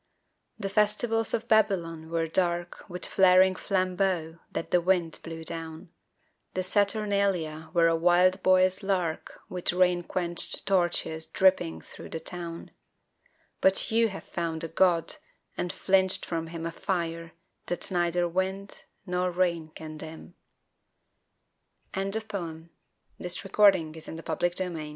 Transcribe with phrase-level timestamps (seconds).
[0.57, 5.91] The festivals of Babylon were dark With flaring flambeaux that the wind blew down;
[6.55, 12.71] The Saturnalia were a wild boy's lark With rain quenched torches dripping thru the town
[13.61, 15.17] But you have found a god
[15.55, 17.33] and filched from him A fire
[17.67, 20.33] that neither wind nor rain can dim.
[21.93, 22.69] SEA LONGING A THOUSAND
[23.19, 24.81] miles beyond this sun steeped wall Some